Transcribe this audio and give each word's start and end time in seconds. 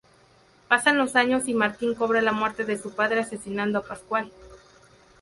Pasan 0.67 0.97
los 0.97 1.15
años 1.15 1.47
y 1.47 1.53
Martín 1.53 1.93
cobra 1.93 2.23
la 2.23 2.31
muerte 2.31 2.65
de 2.65 2.75
su 2.79 2.91
padre 2.95 3.19
asesinando 3.19 3.77
a 3.77 3.83
Pascual. 3.83 4.31